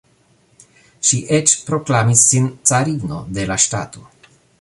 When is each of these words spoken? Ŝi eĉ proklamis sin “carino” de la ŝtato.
Ŝi 1.09 1.19
eĉ 1.37 1.53
proklamis 1.67 2.23
sin 2.31 2.47
“carino” 2.71 3.21
de 3.39 3.45
la 3.53 3.59
ŝtato. 3.67 4.07